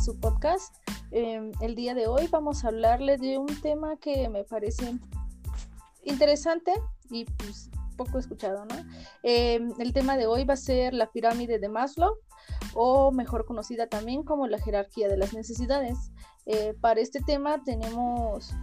su 0.00 0.18
podcast. 0.18 0.76
Em, 1.10 1.52
el 1.60 1.74
día 1.74 1.94
de 1.94 2.06
hoy 2.06 2.26
vamos 2.28 2.64
a 2.64 2.68
hablarles 2.68 3.20
de 3.20 3.36
un 3.36 3.48
tema 3.60 3.98
que 3.98 4.28
me 4.30 4.44
parece 4.44 4.94
interesante 6.04 6.72
y 7.10 7.26
pues 7.26 7.68
poco 7.98 8.18
escuchado, 8.18 8.64
¿no? 8.64 8.76
Em, 9.22 9.72
el 9.78 9.92
tema 9.92 10.16
de 10.16 10.26
hoy 10.26 10.44
va 10.44 10.54
a 10.54 10.56
ser 10.56 10.94
la 10.94 11.10
pirámide 11.10 11.58
de 11.58 11.68
Maslow 11.68 12.14
o 12.72 13.12
mejor 13.12 13.44
conocida 13.44 13.88
también 13.88 14.22
como 14.22 14.46
la 14.46 14.58
jerarquía 14.58 15.06
de 15.08 15.18
las 15.18 15.34
necesidades. 15.34 15.98
Eh, 16.46 16.74
para 16.80 17.00
este 17.00 17.20
tema 17.20 17.62
tenemos 17.62 18.54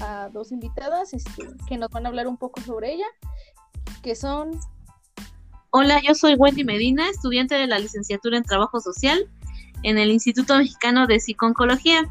a 0.00 0.30
dos 0.32 0.50
invitadas 0.50 1.14
este, 1.14 1.46
que 1.68 1.78
nos 1.78 1.90
van 1.90 2.06
a 2.06 2.08
hablar 2.08 2.26
un 2.26 2.36
poco 2.36 2.60
sobre 2.60 2.94
ella, 2.94 3.06
que 4.02 4.16
son... 4.16 4.58
Hola, 5.70 6.00
yo 6.06 6.14
soy 6.14 6.34
Wendy 6.34 6.64
Medina, 6.64 7.08
estudiante 7.08 7.54
de 7.54 7.68
la 7.68 7.78
licenciatura 7.78 8.36
en 8.36 8.42
Trabajo 8.42 8.80
Social 8.80 9.30
en 9.82 9.98
el 9.98 10.10
Instituto 10.10 10.56
Mexicano 10.56 11.06
de 11.06 11.20
Psiconcología. 11.20 12.10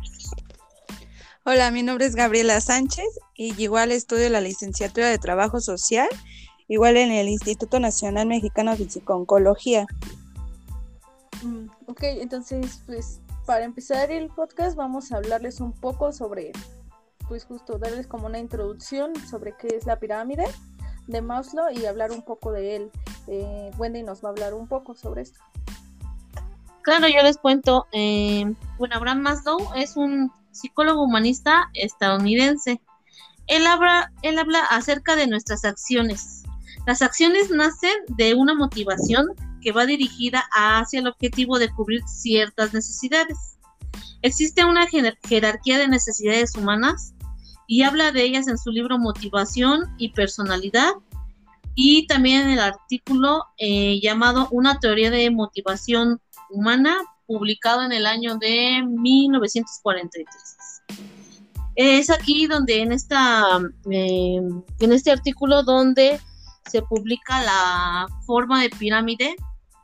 Hola, 1.43 1.71
mi 1.71 1.83
nombre 1.83 2.05
es 2.05 2.15
Gabriela 2.15 2.59
Sánchez 2.61 3.07
y 3.35 3.59
igual 3.61 3.91
estudio 3.91 4.29
la 4.29 4.41
licenciatura 4.41 5.07
de 5.07 5.17
Trabajo 5.17 5.59
Social, 5.59 6.07
igual 6.67 6.97
en 6.97 7.11
el 7.11 7.29
Instituto 7.29 7.79
Nacional 7.79 8.27
Mexicano 8.27 8.75
de 8.75 8.89
Psiconcología. 8.89 9.85
Mm, 11.43 11.67
ok, 11.87 12.03
entonces, 12.03 12.81
pues 12.85 13.19
para 13.45 13.65
empezar 13.65 14.11
el 14.11 14.29
podcast 14.29 14.75
vamos 14.75 15.11
a 15.11 15.17
hablarles 15.17 15.59
un 15.59 15.73
poco 15.73 16.11
sobre, 16.11 16.51
pues 17.27 17.45
justo 17.45 17.79
darles 17.79 18.05
como 18.05 18.27
una 18.27 18.39
introducción 18.39 19.13
sobre 19.27 19.55
qué 19.57 19.75
es 19.75 19.85
la 19.85 19.99
pirámide 19.99 20.45
de 21.07 21.21
Maslow 21.21 21.71
y 21.71 21.85
hablar 21.85 22.11
un 22.11 22.21
poco 22.21 22.51
de 22.51 22.75
él. 22.75 22.91
Eh, 23.27 23.71
Wendy 23.77 24.03
nos 24.03 24.23
va 24.23 24.29
a 24.29 24.31
hablar 24.31 24.53
un 24.53 24.67
poco 24.67 24.93
sobre 24.93 25.23
esto. 25.23 25.39
Claro, 26.83 27.07
yo 27.07 27.21
les 27.23 27.37
cuento. 27.37 27.87
Eh, 27.91 28.51
bueno, 28.77 28.95
Abraham 28.95 29.21
Maslow 29.21 29.59
es 29.75 29.95
un 29.95 30.31
psicólogo 30.51 31.03
humanista 31.03 31.69
estadounidense. 31.73 32.81
Él 33.47 33.67
habla, 33.67 34.11
él 34.21 34.39
habla 34.39 34.59
acerca 34.69 35.15
de 35.15 35.27
nuestras 35.27 35.65
acciones. 35.65 36.43
Las 36.87 37.01
acciones 37.01 37.51
nacen 37.51 37.93
de 38.07 38.33
una 38.33 38.55
motivación 38.55 39.27
que 39.61 39.71
va 39.71 39.85
dirigida 39.85 40.43
hacia 40.53 40.99
el 40.99 41.07
objetivo 41.07 41.59
de 41.59 41.69
cubrir 41.69 42.01
ciertas 42.07 42.73
necesidades. 42.73 43.57
Existe 44.23 44.65
una 44.65 44.87
jerarquía 44.87 45.77
de 45.77 45.87
necesidades 45.87 46.55
humanas 46.55 47.13
y 47.67 47.83
habla 47.83 48.11
de 48.11 48.23
ellas 48.23 48.47
en 48.47 48.57
su 48.57 48.71
libro 48.71 48.97
Motivación 48.97 49.93
y 49.97 50.09
Personalidad 50.09 50.93
y 51.75 52.07
también 52.07 52.41
en 52.41 52.49
el 52.49 52.59
artículo 52.59 53.45
eh, 53.57 53.99
llamado 54.01 54.47
Una 54.51 54.79
teoría 54.79 55.09
de 55.09 55.29
motivación 55.29 56.19
humana, 56.51 56.97
publicado 57.25 57.83
en 57.83 57.91
el 57.91 58.05
año 58.05 58.37
de 58.37 58.83
1943. 58.85 60.27
Es 61.75 62.09
aquí 62.09 62.47
donde 62.47 62.81
en 62.81 62.91
esta 62.91 63.59
eh, 63.89 64.41
en 64.79 64.91
este 64.91 65.11
artículo 65.11 65.63
donde 65.63 66.19
se 66.69 66.81
publica 66.81 67.41
la 67.41 68.07
forma 68.25 68.61
de 68.61 68.69
pirámide 68.69 69.35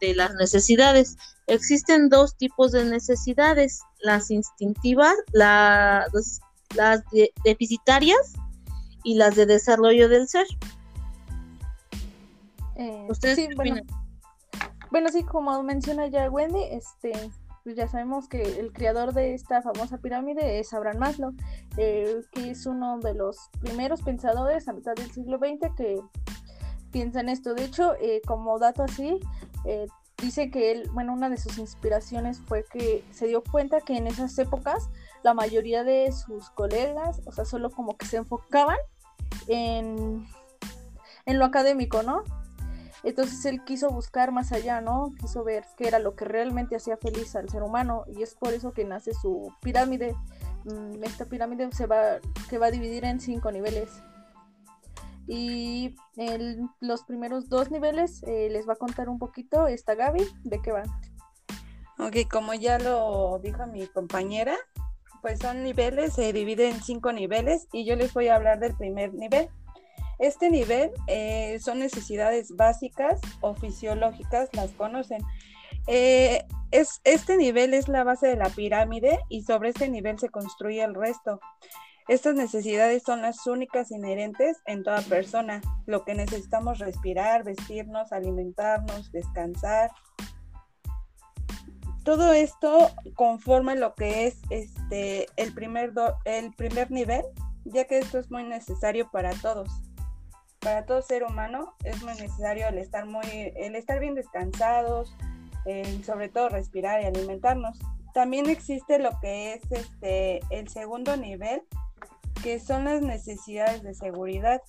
de 0.02 0.16
las 0.16 0.34
necesidades. 0.36 1.18
Existen 1.48 2.10
dos 2.10 2.36
tipos 2.36 2.72
de 2.72 2.86
necesidades, 2.86 3.82
las 4.00 4.32
instintivas, 4.32 5.16
las, 5.32 6.10
las 6.76 7.04
deficitarias 7.44 8.34
y 9.04 9.16
las 9.16 9.36
de 9.36 9.46
desarrollo 9.46 10.10
del 10.10 10.28
ser. 10.28 10.46
Eh, 12.76 13.08
¿Ustedes 13.10 13.38
sí, 13.38 13.48
bueno, 13.56 13.82
bueno, 14.92 15.10
sí, 15.10 15.24
como 15.24 15.62
menciona 15.64 16.08
ya 16.08 16.30
Wendy, 16.30 16.64
este, 16.72 17.12
pues 17.64 17.76
ya 17.76 17.88
sabemos 17.90 18.30
que 18.30 18.42
el 18.60 18.72
creador 18.72 19.14
de 19.14 19.34
esta 19.34 19.62
famosa 19.62 19.98
pirámide 19.98 20.60
es 20.60 20.74
Abraham 20.74 21.00
Maslow, 21.00 21.34
eh, 21.76 22.22
que 22.32 22.52
es 22.52 22.66
uno 22.66 23.00
de 23.00 23.14
los 23.14 23.50
primeros 23.60 24.02
pensadores 24.02 24.70
a 24.70 24.74
mitad 24.74 24.94
del 24.96 25.12
siglo 25.12 25.38
XX 25.38 25.76
que 25.76 26.02
piensa 26.92 27.20
en 27.20 27.28
esto. 27.28 27.54
De 27.54 27.66
hecho, 27.66 27.96
eh, 28.00 28.22
como 28.26 28.58
dato 28.58 28.84
así, 28.84 29.20
eh, 29.66 29.88
dice 30.22 30.50
que 30.50 30.72
él, 30.72 30.90
bueno, 30.94 31.12
una 31.12 31.30
de 31.30 31.36
sus 31.36 31.58
inspiraciones 31.58 32.40
fue 32.40 32.64
que 32.72 33.04
se 33.12 33.28
dio 33.28 33.44
cuenta 33.44 33.82
que 33.82 33.98
en 33.98 34.08
esas 34.08 34.40
épocas 34.40 34.90
la 35.24 35.34
mayoría 35.34 35.84
de 35.84 36.12
sus 36.14 36.50
colegas, 36.52 37.22
o 37.26 37.34
sea, 37.34 37.44
solo 37.44 37.70
como 37.70 37.98
que 37.98 38.06
se 38.06 38.16
enfocaban 38.16 38.78
en, 39.48 40.26
en 41.26 41.38
lo 41.38 41.44
académico, 41.44 42.02
¿no? 42.02 42.24
Entonces 43.04 43.46
él 43.46 43.64
quiso 43.64 43.90
buscar 43.90 44.32
más 44.32 44.52
allá, 44.52 44.82
¿no? 44.82 45.14
Quiso 45.20 45.44
ver 45.44 45.66
qué 45.78 45.88
era 45.88 46.00
lo 46.00 46.16
que 46.16 46.26
realmente 46.26 46.76
hacía 46.76 46.98
feliz 46.98 47.36
al 47.36 47.50
ser 47.50 47.64
humano 47.64 48.04
y 48.08 48.24
es 48.24 48.36
por 48.36 48.54
eso 48.54 48.74
que 48.74 48.86
nace 48.86 49.14
su 49.14 49.54
pirámide. 49.62 50.16
Mm, 50.66 51.04
esta 51.04 51.26
pirámide 51.26 51.72
se 51.72 51.86
va, 51.86 52.20
que 52.50 52.58
va 52.58 52.68
a 52.68 52.72
dividir 52.72 53.06
en 53.06 53.20
cinco 53.20 53.52
niveles. 53.52 53.90
Y 55.28 55.96
en 56.16 56.70
los 56.80 57.04
primeros 57.04 57.50
dos 57.50 57.70
niveles 57.70 58.24
eh, 58.24 58.50
les 58.50 58.68
va 58.68 58.74
a 58.74 58.78
contar 58.78 59.10
un 59.10 59.20
poquito 59.20 59.68
esta 59.68 59.94
Gaby 59.94 60.26
de 60.44 60.62
qué 60.62 60.72
van. 60.72 60.90
Ok, 62.00 62.30
como 62.32 62.54
ya 62.54 62.80
lo 62.80 63.40
dijo 63.40 63.66
mi 63.68 63.88
compañera, 63.88 64.56
pues 65.22 65.40
son 65.40 65.64
niveles, 65.64 66.14
se 66.14 66.32
divide 66.32 66.70
en 66.70 66.82
cinco 66.82 67.12
niveles 67.12 67.68
y 67.74 67.86
yo 67.86 67.96
les 67.96 68.14
voy 68.14 68.28
a 68.28 68.36
hablar 68.36 68.60
del 68.60 68.76
primer 68.76 69.14
nivel. 69.14 69.50
Este 70.20 70.50
nivel 70.50 70.92
eh, 71.08 71.60
son 71.62 71.80
necesidades 71.80 72.56
básicas 72.56 73.22
o 73.42 73.54
fisiológicas, 73.54 74.50
las 74.54 74.72
conocen. 74.72 75.22
Eh, 75.88 76.44
es, 76.72 77.02
este 77.04 77.38
nivel 77.38 77.74
es 77.74 77.88
la 77.88 78.04
base 78.04 78.28
de 78.28 78.36
la 78.36 78.50
pirámide 78.50 79.20
y 79.30 79.44
sobre 79.44 79.70
este 79.70 79.90
nivel 79.90 80.20
se 80.20 80.30
construye 80.30 80.84
el 80.84 80.96
resto. 80.96 81.40
Estas 82.08 82.36
necesidades 82.36 83.04
son 83.04 83.22
las 83.22 83.46
únicas 83.48 83.92
inherentes 83.92 84.58
en 84.66 84.84
toda 84.84 85.02
persona, 85.02 85.62
lo 85.86 86.06
que 86.06 86.16
necesitamos 86.16 86.80
respirar, 86.80 87.44
vestirnos, 87.44 88.14
alimentarnos, 88.14 89.12
descansar. 89.12 89.92
Todo 92.06 92.32
esto 92.32 92.90
conforma 93.16 93.76
lo 93.76 93.94
que 93.94 94.28
es 94.28 94.38
este 94.50 95.28
el 95.36 95.54
primer 95.54 95.92
el 96.24 96.54
primer 96.54 96.90
nivel, 96.92 97.26
ya 97.66 97.84
que 97.84 98.00
esto 98.00 98.20
es 98.20 98.32
muy 98.32 98.44
necesario 98.44 99.10
para 99.12 99.32
todos. 99.32 99.70
Para 100.68 100.86
todo 100.86 101.02
ser 101.02 101.24
humano 101.24 101.76
es 101.86 102.04
muy 102.04 102.14
necesario 102.16 102.68
el 102.68 102.78
estar 102.78 103.06
muy 103.06 103.54
el 103.56 103.74
estar 103.78 104.02
bien 104.02 104.16
descansados, 104.16 105.16
sobre 106.06 106.28
todo 106.28 106.50
respirar 106.50 107.02
y 107.02 107.06
alimentarnos. 107.06 107.80
También 108.14 108.50
existe 108.50 109.00
lo 109.00 109.18
que 109.22 109.54
es 109.54 109.62
este 109.72 110.42
el 110.50 110.68
segundo 110.68 111.16
nivel, 111.16 111.62
que 112.44 112.60
son 112.60 112.84
las 112.84 113.02
necesidades 113.02 113.82
de 113.82 113.94
seguridad. 113.94 114.62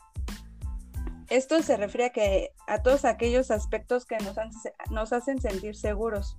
Esto 1.31 1.61
se 1.65 1.77
refiere 1.77 2.05
a, 2.05 2.11
que, 2.11 2.53
a 2.69 2.81
todos 2.81 3.05
aquellos 3.05 3.51
aspectos 3.51 4.07
que 4.07 4.19
nos, 4.19 4.37
nos 4.93 5.13
hacen 5.13 5.41
sentir 5.41 5.75
seguros, 5.75 6.39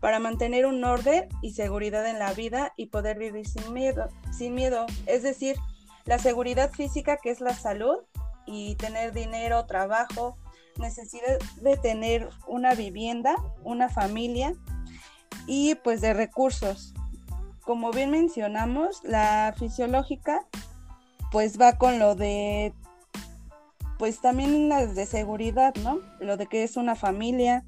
para 0.00 0.18
mantener 0.18 0.66
un 0.66 0.84
orden 0.84 1.30
y 1.40 1.54
seguridad 1.54 2.06
en 2.06 2.18
la 2.18 2.34
vida 2.34 2.74
y 2.76 2.88
poder 2.88 3.16
vivir 3.16 3.48
sin 3.48 3.72
miedo, 3.72 4.10
sin 4.30 4.54
miedo. 4.54 4.84
Es 5.06 5.22
decir, 5.22 5.56
la 6.04 6.18
seguridad 6.18 6.70
física 6.70 7.16
que 7.16 7.30
es 7.30 7.40
la 7.40 7.54
salud 7.54 8.00
y 8.46 8.74
tener 8.76 9.12
dinero, 9.12 9.66
trabajo, 9.66 10.36
necesidad 10.78 11.38
de 11.60 11.76
tener 11.76 12.28
una 12.46 12.74
vivienda, 12.74 13.36
una 13.62 13.88
familia 13.88 14.54
y 15.46 15.74
pues 15.76 16.00
de 16.00 16.14
recursos 16.14 16.94
como 17.64 17.90
bien 17.90 18.10
mencionamos, 18.10 19.02
la 19.04 19.54
fisiológica 19.58 20.46
pues 21.32 21.60
va 21.60 21.78
con 21.78 21.98
lo 21.98 22.14
de, 22.14 22.72
pues 23.98 24.20
también 24.20 24.68
las 24.68 24.94
de 24.94 25.06
seguridad, 25.06 25.74
¿no? 25.82 25.98
Lo 26.20 26.36
de 26.36 26.46
que 26.46 26.62
es 26.62 26.76
una 26.76 26.94
familia, 26.94 27.64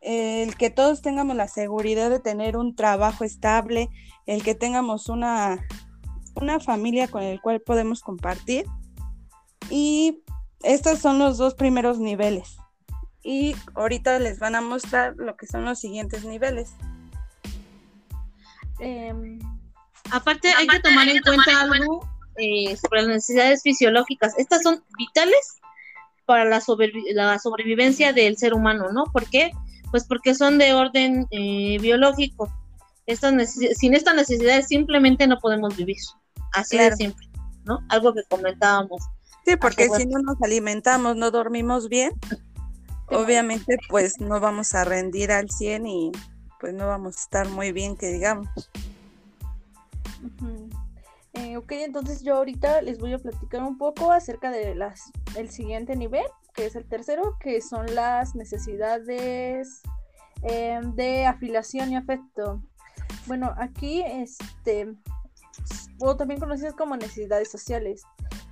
el 0.00 0.56
que 0.56 0.70
todos 0.70 1.02
tengamos 1.02 1.36
la 1.36 1.48
seguridad 1.48 2.08
de 2.08 2.20
tener 2.20 2.56
un 2.56 2.74
trabajo 2.74 3.24
estable, 3.24 3.90
el 4.24 4.42
que 4.42 4.54
tengamos 4.54 5.08
una, 5.08 5.66
una 6.36 6.58
familia 6.60 7.08
con 7.08 7.22
el 7.22 7.40
cual 7.42 7.60
podemos 7.60 8.00
compartir. 8.00 8.64
Y 9.70 10.22
estos 10.62 10.98
son 10.98 11.18
los 11.18 11.38
dos 11.38 11.54
primeros 11.54 11.98
niveles. 11.98 12.56
Y 13.22 13.56
ahorita 13.74 14.18
les 14.18 14.38
van 14.38 14.54
a 14.54 14.60
mostrar 14.60 15.14
lo 15.16 15.36
que 15.36 15.46
son 15.46 15.64
los 15.64 15.80
siguientes 15.80 16.24
niveles. 16.24 16.70
Em, 18.78 19.40
aparte, 20.10 20.52
hay 20.56 20.66
que 20.66 20.80
tomar 20.80 21.08
en 21.08 21.20
cuenta 21.22 21.62
algo 21.62 22.08
eh, 22.36 22.76
sobre 22.76 23.02
las 23.02 23.08
necesidades 23.08 23.62
fisiológicas. 23.62 24.38
Estas 24.38 24.62
son 24.62 24.82
vitales 24.98 25.56
para 26.26 26.44
la, 26.44 26.62
la 27.14 27.38
sobrevivencia 27.38 28.12
del 28.12 28.36
ser 28.36 28.54
humano, 28.54 28.92
¿no? 28.92 29.04
¿Por 29.04 29.28
qué? 29.28 29.50
Pues 29.90 30.04
porque 30.04 30.34
son 30.34 30.58
de 30.58 30.74
orden 30.74 31.26
eh, 31.30 31.78
biológico. 31.80 32.52
Estas 33.06 33.54
sin 33.76 33.94
estas 33.94 34.16
necesidades 34.16 34.66
simplemente 34.66 35.26
no 35.26 35.38
podemos 35.38 35.76
vivir. 35.76 35.96
Así 36.52 36.76
de 36.76 36.94
simple, 36.96 37.28
¿no? 37.64 37.80
Algo 37.88 38.12
que 38.12 38.22
comentábamos. 38.28 39.02
Sí, 39.46 39.56
porque 39.56 39.88
si 39.90 40.06
no 40.06 40.18
nos 40.18 40.42
alimentamos, 40.42 41.14
no 41.14 41.30
dormimos 41.30 41.88
bien, 41.88 42.10
obviamente 43.06 43.78
pues 43.88 44.20
no 44.20 44.40
vamos 44.40 44.74
a 44.74 44.82
rendir 44.82 45.30
al 45.30 45.48
100 45.48 45.86
y 45.86 46.12
pues 46.58 46.74
no 46.74 46.88
vamos 46.88 47.16
a 47.16 47.20
estar 47.20 47.48
muy 47.48 47.70
bien, 47.70 47.96
que 47.96 48.08
digamos. 48.08 48.48
Eh, 51.34 51.56
ok, 51.56 51.70
entonces 51.72 52.24
yo 52.24 52.34
ahorita 52.34 52.82
les 52.82 52.98
voy 52.98 53.12
a 53.12 53.18
platicar 53.18 53.62
un 53.62 53.78
poco 53.78 54.10
acerca 54.10 54.50
de 54.50 54.74
las, 54.74 55.12
el 55.36 55.48
siguiente 55.48 55.94
nivel, 55.94 56.26
que 56.52 56.66
es 56.66 56.74
el 56.74 56.84
tercero, 56.84 57.36
que 57.38 57.60
son 57.62 57.94
las 57.94 58.34
necesidades 58.34 59.80
em, 60.42 60.92
de 60.96 61.24
afiliación 61.24 61.92
y 61.92 61.96
afecto. 61.96 62.64
Bueno, 63.26 63.54
aquí, 63.58 64.02
este, 64.02 64.92
o 66.00 66.16
también 66.16 66.40
conocidas 66.40 66.74
como 66.74 66.96
necesidades 66.96 67.48
sociales. 67.48 68.02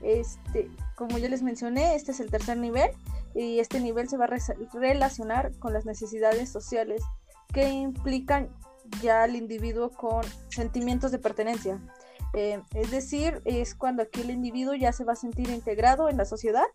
Este, 0.03 0.71
como 0.97 1.19
ya 1.19 1.29
les 1.29 1.43
mencioné, 1.43 1.95
este 1.95 2.13
es 2.13 2.21
el 2.21 2.31
tercer 2.31 2.59
nivel 2.59 2.91
y 3.35 3.59
este 3.59 3.81
nivel 3.81 4.09
se 4.09 4.17
va 4.17 4.27
a 4.27 4.31
relacionar 4.75 5.53
con 5.59 5.73
las 5.73 5.87
necesidades 5.87 6.51
sociales 6.51 7.03
que 7.53 7.69
implican 7.69 8.51
ya 9.03 9.23
al 9.23 9.37
individuo 9.37 9.91
con 9.91 10.25
sentimientos 10.49 11.11
de 11.11 11.19
pertenencia. 11.19 11.81
Eh, 12.35 12.61
es 12.75 12.91
decir, 12.91 13.41
es 13.45 13.75
cuando 13.75 14.03
aquí 14.03 14.21
el 14.23 14.31
individuo 14.31 14.75
ya 14.75 14.93
se 14.93 15.05
va 15.05 15.13
a 15.13 15.17
sentir 15.17 15.51
integrado 15.51 16.09
en 16.09 16.17
la 16.17 16.25
sociedad 16.25 16.67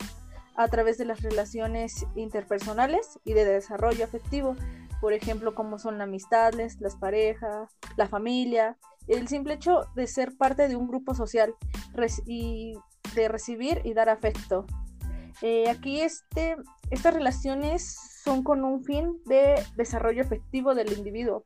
a 0.55 0.67
través 0.67 0.97
de 0.97 1.05
las 1.05 1.21
relaciones 1.21 2.05
interpersonales 2.15 3.19
y 3.23 3.33
de 3.33 3.45
desarrollo 3.45 4.03
afectivo, 4.03 4.55
por 5.01 5.13
ejemplo, 5.13 5.55
como 5.55 5.79
son 5.79 5.97
las 5.97 6.07
amistades, 6.07 6.79
las 6.81 6.95
parejas, 6.95 7.69
la 7.95 8.07
familia, 8.07 8.77
el 9.07 9.27
simple 9.27 9.53
hecho 9.53 9.85
de 9.95 10.07
ser 10.07 10.35
parte 10.37 10.67
de 10.67 10.75
un 10.75 10.87
grupo 10.87 11.13
social 11.15 11.55
y 12.25 12.75
de 13.15 13.27
recibir 13.27 13.81
y 13.83 13.93
dar 13.93 14.09
afecto. 14.09 14.65
Eh, 15.41 15.69
aquí 15.69 16.01
este, 16.01 16.57
estas 16.91 17.13
relaciones 17.13 17.97
son 18.23 18.43
con 18.43 18.63
un 18.63 18.83
fin 18.83 19.21
de 19.25 19.63
desarrollo 19.75 20.21
efectivo 20.21 20.75
del 20.75 20.91
individuo. 20.91 21.45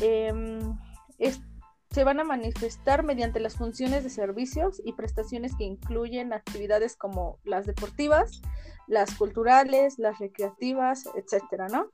Em, 0.00 0.60
se 1.90 2.04
van 2.04 2.20
a 2.20 2.24
manifestar 2.24 3.04
mediante 3.04 3.40
las 3.40 3.56
funciones 3.56 4.04
de 4.04 4.10
servicios 4.10 4.82
y 4.84 4.92
prestaciones 4.92 5.56
que 5.56 5.64
incluyen 5.64 6.34
actividades 6.34 6.94
como 6.94 7.38
las 7.44 7.64
deportivas, 7.64 8.42
las 8.86 9.14
culturales, 9.14 9.98
las 9.98 10.18
recreativas, 10.18 11.08
etcétera, 11.16 11.68
¿no? 11.68 11.90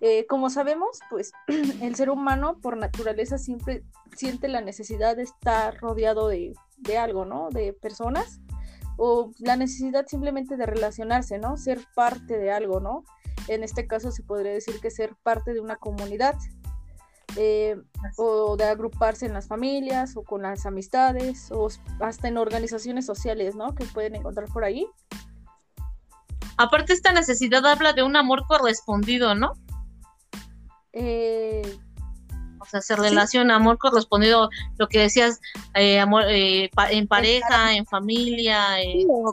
Eh, 0.00 0.26
como 0.26 0.50
sabemos, 0.50 1.00
pues 1.10 1.32
el 1.82 1.94
ser 1.94 2.10
humano 2.10 2.58
por 2.60 2.76
naturaleza 2.76 3.38
siempre 3.38 3.84
siente 4.14 4.48
la 4.48 4.60
necesidad 4.60 5.16
de 5.16 5.22
estar 5.22 5.78
rodeado 5.78 6.28
de, 6.28 6.54
de 6.78 6.98
algo, 6.98 7.24
¿no? 7.24 7.48
De 7.50 7.72
personas 7.72 8.40
o 8.96 9.32
la 9.38 9.56
necesidad 9.56 10.06
simplemente 10.06 10.56
de 10.56 10.66
relacionarse, 10.66 11.38
¿no? 11.38 11.56
Ser 11.56 11.80
parte 11.94 12.38
de 12.38 12.52
algo, 12.52 12.80
¿no? 12.80 13.04
En 13.48 13.64
este 13.64 13.86
caso 13.86 14.10
se 14.10 14.22
podría 14.22 14.52
decir 14.52 14.80
que 14.80 14.90
ser 14.90 15.16
parte 15.22 15.54
de 15.54 15.60
una 15.60 15.76
comunidad, 15.76 16.36
eh, 17.36 17.76
o 18.16 18.56
de 18.56 18.64
agruparse 18.64 19.26
en 19.26 19.32
las 19.32 19.46
familias 19.46 20.16
o 20.16 20.22
con 20.22 20.42
las 20.42 20.66
amistades 20.66 21.50
o 21.52 21.68
hasta 22.00 22.28
en 22.28 22.38
organizaciones 22.38 23.06
sociales, 23.06 23.54
¿no? 23.54 23.74
Que 23.74 23.84
pueden 23.84 24.16
encontrar 24.16 24.48
por 24.48 24.64
ahí. 24.64 24.86
Aparte 26.60 26.92
esta 26.92 27.12
necesidad 27.12 27.64
habla 27.64 27.94
de 27.94 28.02
un 28.02 28.16
amor 28.16 28.44
correspondido, 28.46 29.34
¿no? 29.34 29.54
Eh, 30.92 31.78
o 32.58 32.66
sea, 32.66 32.82
se 32.82 32.96
relaciona 32.96 33.56
amor 33.56 33.78
correspondido, 33.78 34.50
lo 34.76 34.86
que 34.86 34.98
decías, 34.98 35.40
eh, 35.72 35.98
amor 36.00 36.24
en 36.28 37.08
pareja, 37.08 37.72
en 37.72 37.86
familia. 37.86 38.76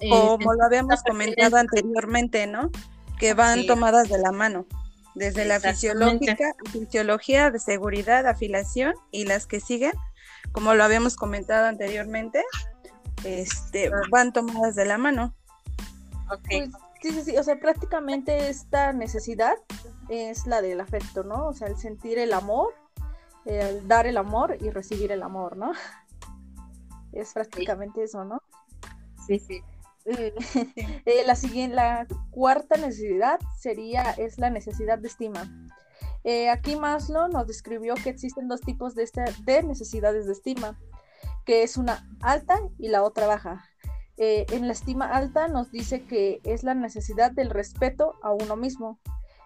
como 0.09 0.53
lo 0.53 0.63
habíamos 0.63 1.03
comentado 1.03 1.57
anteriormente, 1.57 2.47
¿no? 2.47 2.71
Que 3.19 3.33
van 3.33 3.65
tomadas 3.65 4.07
de 4.07 4.19
la 4.19 4.31
mano 4.31 4.65
desde 5.13 5.43
la 5.43 5.59
fisiológica, 5.59 6.55
fisiología 6.71 7.51
de 7.51 7.59
seguridad, 7.59 8.25
afiliación 8.25 8.93
y 9.11 9.25
las 9.25 9.47
que 9.47 9.59
siguen, 9.59 9.91
como 10.53 10.75
lo 10.75 10.83
habíamos 10.85 11.17
comentado 11.17 11.65
anteriormente, 11.65 12.41
este, 13.25 13.91
van 14.11 14.31
tomadas 14.31 14.75
de 14.75 14.85
la 14.85 14.97
mano. 14.97 15.35
Pues, 16.47 16.69
sí, 17.01 17.11
sí, 17.11 17.21
sí, 17.21 17.37
o 17.37 17.43
sea, 17.43 17.59
prácticamente 17.59 18.49
esta 18.49 18.93
necesidad 18.93 19.55
es 20.09 20.47
la 20.47 20.61
del 20.61 20.79
afecto, 20.81 21.23
¿no? 21.23 21.47
O 21.47 21.53
sea, 21.53 21.67
el 21.67 21.77
sentir 21.77 22.17
el 22.19 22.33
amor, 22.33 22.73
el 23.45 23.87
dar 23.87 24.07
el 24.07 24.17
amor 24.17 24.57
y 24.59 24.69
recibir 24.69 25.11
el 25.11 25.23
amor, 25.23 25.57
¿no? 25.57 25.71
Es 27.13 27.33
prácticamente 27.33 28.03
eso, 28.03 28.25
¿no? 28.25 28.43
Sí, 29.25 29.39
sí. 29.39 29.63
Eh, 30.05 30.33
la, 31.25 31.35
siguiente, 31.35 31.75
la 31.75 32.07
cuarta 32.31 32.77
necesidad 32.77 33.39
sería, 33.57 34.11
es 34.11 34.37
la 34.37 34.49
necesidad 34.49 34.99
de 34.99 35.07
estima. 35.07 35.49
Eh, 36.23 36.49
aquí 36.49 36.75
Maslow 36.75 37.27
nos 37.29 37.47
describió 37.47 37.95
que 37.95 38.09
existen 38.09 38.47
dos 38.47 38.61
tipos 38.61 38.95
de, 38.95 39.09
de, 39.45 39.63
necesidades 39.63 40.25
de 40.25 40.33
estima, 40.33 40.77
que 41.45 41.63
es 41.63 41.77
una 41.77 42.07
alta 42.21 42.59
y 42.77 42.89
la 42.89 43.03
otra 43.03 43.27
baja. 43.27 43.65
Eh, 44.17 44.45
en 44.51 44.65
la 44.65 44.73
estima 44.73 45.05
alta 45.05 45.47
nos 45.47 45.71
dice 45.71 46.05
que 46.05 46.41
es 46.43 46.63
la 46.63 46.73
necesidad 46.73 47.31
del 47.31 47.51
respeto 47.51 48.15
a 48.23 48.31
uno 48.31 48.55
mismo. 48.55 48.99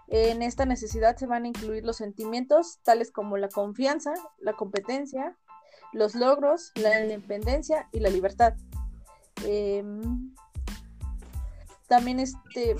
En 0.07 0.41
esta 0.41 0.65
necesidad 0.65 1.17
se 1.17 1.25
van 1.25 1.45
a 1.45 1.47
incluir 1.47 1.85
los 1.85 1.97
sentimientos 1.97 2.79
tales 2.83 3.11
como 3.11 3.37
la 3.37 3.49
confianza, 3.49 4.13
la 4.39 4.53
competencia, 4.53 5.37
los 5.93 6.15
logros, 6.15 6.71
la 6.75 7.01
independencia 7.01 7.87
y 7.91 7.99
la 7.99 8.09
libertad. 8.09 8.53
Em, 9.45 10.33
también 11.87 12.19
este, 12.19 12.75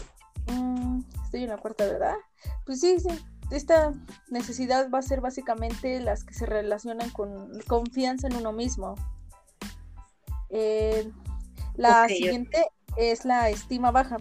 mm, 0.48 1.02
estoy 1.24 1.44
en 1.44 1.50
la 1.50 1.58
cuarta, 1.58 1.86
¿verdad? 1.86 2.16
Pues 2.66 2.80
sí, 2.80 3.00
sí, 3.00 3.10
esta 3.52 3.94
necesidad 4.30 4.90
va 4.90 5.00
a 5.00 5.02
ser 5.02 5.20
básicamente 5.20 6.00
las 6.00 6.24
que 6.24 6.34
se 6.34 6.46
relacionan 6.46 7.10
con 7.10 7.60
confianza 7.68 8.28
en 8.28 8.36
uno 8.36 8.54
mismo. 8.54 8.96
Eh, 10.50 11.12
la 11.76 12.08
siguiente 12.08 12.68
es 12.98 13.26
la 13.26 13.50
estima 13.50 13.92
baja. 13.92 14.18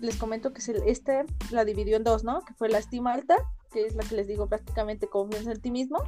Les 0.00 0.16
comento 0.16 0.52
que 0.52 0.62
este 0.86 1.24
la 1.50 1.64
dividió 1.64 1.96
en 1.96 2.04
dos, 2.04 2.24
¿no? 2.24 2.42
Que 2.44 2.54
fue 2.54 2.68
la 2.68 2.78
estima 2.78 3.12
alta, 3.12 3.36
que 3.72 3.86
es 3.86 3.94
la 3.94 4.02
que 4.04 4.16
les 4.16 4.26
digo 4.26 4.48
prácticamente 4.48 5.08
confianza 5.08 5.52
en 5.52 5.60
ti 5.60 5.70
mismo, 5.70 5.98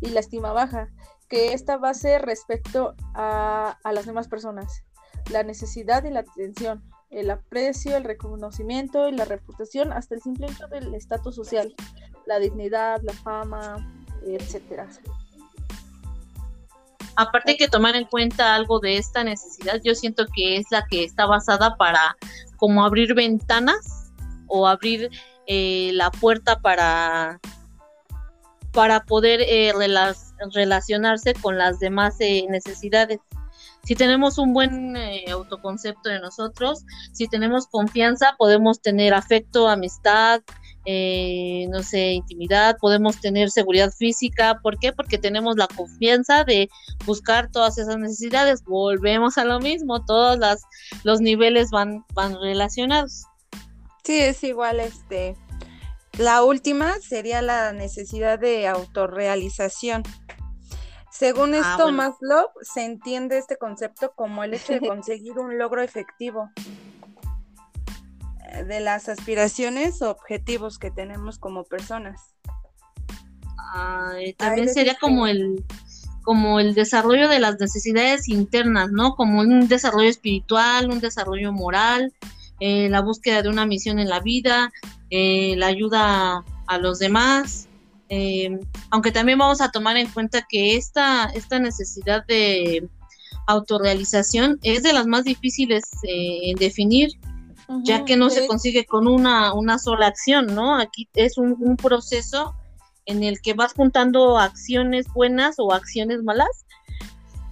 y 0.00 0.10
la 0.10 0.20
estima 0.20 0.52
baja, 0.52 0.90
que 1.28 1.52
esta 1.52 1.76
va 1.76 1.90
a 1.90 1.94
ser 1.94 2.22
respecto 2.22 2.94
a, 3.14 3.78
a 3.82 3.92
las 3.92 4.06
demás 4.06 4.28
personas, 4.28 4.84
la 5.30 5.42
necesidad 5.42 6.04
y 6.04 6.10
la 6.10 6.20
atención 6.20 6.82
el 7.10 7.30
aprecio, 7.30 7.96
el 7.96 8.04
reconocimiento 8.04 9.08
y 9.08 9.12
la 9.12 9.24
reputación, 9.24 9.92
hasta 9.92 10.14
el 10.14 10.22
simple 10.22 10.46
hecho 10.46 10.68
del 10.68 10.94
estatus 10.94 11.34
social, 11.34 11.74
la 12.26 12.38
dignidad, 12.38 13.00
la 13.02 13.12
fama, 13.12 13.76
etcétera. 14.24 14.88
Aparte 17.20 17.50
hay 17.50 17.56
que 17.58 17.68
tomar 17.68 17.96
en 17.96 18.06
cuenta 18.06 18.54
algo 18.54 18.80
de 18.80 18.96
esta 18.96 19.22
necesidad, 19.22 19.78
yo 19.84 19.94
siento 19.94 20.24
que 20.34 20.56
es 20.56 20.64
la 20.70 20.86
que 20.86 21.04
está 21.04 21.26
basada 21.26 21.76
para 21.76 22.16
como 22.56 22.82
abrir 22.82 23.14
ventanas 23.14 24.10
o 24.46 24.66
abrir 24.66 25.10
eh, 25.46 25.90
la 25.92 26.10
puerta 26.10 26.60
para 26.60 27.38
para 28.72 29.04
poder 29.04 29.42
eh, 29.42 29.72
relacionarse 30.54 31.34
con 31.34 31.58
las 31.58 31.78
demás 31.78 32.16
eh, 32.20 32.46
necesidades. 32.48 33.18
Si 33.84 33.94
tenemos 33.94 34.38
un 34.38 34.54
buen 34.54 34.96
eh, 34.96 35.26
autoconcepto 35.30 36.08
de 36.08 36.20
nosotros, 36.20 36.86
si 37.12 37.28
tenemos 37.28 37.66
confianza, 37.66 38.34
podemos 38.38 38.80
tener 38.80 39.12
afecto, 39.12 39.68
amistad, 39.68 40.40
eh, 40.86 41.66
no 41.68 41.82
sé, 41.82 42.12
intimidad, 42.12 42.78
podemos 42.78 43.20
tener 43.20 43.50
seguridad 43.50 43.92
física. 43.92 44.58
¿Por 44.62 44.78
qué? 44.78 44.92
Porque 44.92 45.18
tenemos 45.18 45.56
la 45.56 45.66
confianza 45.68 46.44
de 46.44 46.70
buscar 47.04 47.50
todas 47.50 47.78
esas 47.78 47.98
necesidades. 47.98 48.64
Volvemos 48.64 49.36
a 49.38 49.44
lo 49.44 49.60
mismo, 49.60 50.04
todos 50.04 50.38
las, 50.38 50.62
los 51.04 51.20
niveles 51.20 51.70
van, 51.70 52.04
van 52.14 52.40
relacionados. 52.40 53.24
Sí, 54.04 54.18
es 54.18 54.42
igual, 54.42 54.80
este. 54.80 55.36
La 56.18 56.42
última 56.42 56.98
sería 57.00 57.42
la 57.42 57.72
necesidad 57.72 58.38
de 58.38 58.66
autorrealización. 58.66 60.02
Según 61.10 61.54
ah, 61.54 61.58
esto, 61.58 61.92
Maslow 61.92 62.48
se 62.62 62.84
entiende 62.84 63.36
este 63.36 63.56
concepto 63.56 64.12
como 64.14 64.42
el 64.44 64.54
hecho 64.54 64.72
de 64.72 64.80
conseguir 64.88 65.38
un 65.38 65.58
logro 65.58 65.82
efectivo 65.82 66.50
de 68.66 68.80
las 68.80 69.08
aspiraciones 69.08 70.02
o 70.02 70.10
objetivos 70.10 70.78
que 70.78 70.90
tenemos 70.90 71.38
como 71.38 71.64
personas. 71.64 72.34
también 74.36 74.68
sería 74.68 74.96
como 75.00 75.26
el 75.26 75.64
como 76.22 76.60
el 76.60 76.74
desarrollo 76.74 77.28
de 77.28 77.40
las 77.40 77.58
necesidades 77.58 78.28
internas, 78.28 78.92
¿no? 78.92 79.14
Como 79.16 79.40
un 79.40 79.68
desarrollo 79.68 80.08
espiritual, 80.08 80.90
un 80.90 81.00
desarrollo 81.00 81.50
moral, 81.50 82.12
eh, 82.60 82.90
la 82.90 83.00
búsqueda 83.00 83.42
de 83.42 83.48
una 83.48 83.64
misión 83.64 83.98
en 83.98 84.10
la 84.10 84.20
vida, 84.20 84.70
eh, 85.08 85.54
la 85.56 85.68
ayuda 85.68 86.44
a 86.66 86.78
los 86.78 86.98
demás, 86.98 87.70
eh, 88.10 88.58
aunque 88.90 89.12
también 89.12 89.38
vamos 89.38 89.60
a 89.60 89.70
tomar 89.70 89.96
en 89.96 90.08
cuenta 90.08 90.44
que 90.48 90.76
esta, 90.76 91.30
esta 91.32 91.60
necesidad 91.60 92.26
de 92.26 92.88
autorrealización 93.46 94.58
es 94.62 94.82
de 94.82 94.92
las 94.92 95.06
más 95.06 95.24
difíciles 95.24 95.84
eh, 96.02 96.50
en 96.50 96.56
definir, 96.56 97.12
ya 97.82 98.04
que 98.04 98.16
no 98.16 98.30
se 98.30 98.46
consigue 98.46 98.84
con 98.84 99.06
una, 99.06 99.54
una 99.54 99.78
sola 99.78 100.06
acción, 100.06 100.46
¿no? 100.46 100.76
Aquí 100.76 101.08
es 101.14 101.38
un, 101.38 101.76
proceso 101.76 102.54
en 103.06 103.22
el 103.22 103.40
que 103.40 103.54
vas 103.54 103.74
juntando 103.74 104.38
acciones 104.38 105.06
buenas 105.12 105.56
o 105.58 105.72
acciones 105.72 106.22
malas 106.22 106.64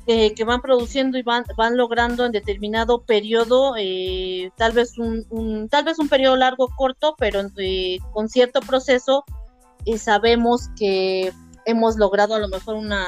eh, 0.07 0.35
que 0.35 0.45
van 0.45 0.61
produciendo 0.61 1.19
y 1.19 1.23
van, 1.23 1.45
van 1.57 1.77
logrando 1.77 2.25
en 2.25 2.33
determinado 2.33 3.03
periodo, 3.03 3.75
eh, 3.79 4.51
tal 4.57 4.73
vez 4.73 4.99
un, 4.99 5.69
tal 5.71 5.85
vez 5.85 5.99
un 5.99 6.09
periodo 6.09 6.37
largo 6.37 6.65
o 6.65 6.77
corto, 6.77 7.15
pero 7.19 7.41
eh, 7.57 7.99
con 8.13 8.29
cierto 8.29 8.61
proceso 8.61 9.25
sabemos 9.99 10.69
que 10.77 11.33
hemos 11.65 11.97
logrado 11.97 12.35
a 12.35 12.39
lo 12.39 12.49
mejor 12.49 12.75
una 12.75 13.07